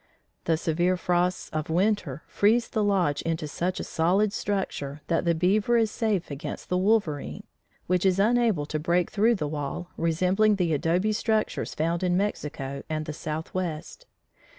[0.45, 5.35] The severe frosts of winter freeze the lodge into such a solid structure that the
[5.35, 7.43] beaver is safe against the wolverine,
[7.85, 12.81] which is unable to break through the wall, resembling the adobe structures found in Mexico
[12.89, 14.07] and the Southwest.